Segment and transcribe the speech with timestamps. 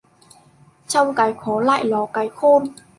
[0.87, 2.63] Trong cái khó lại ló cái khôn.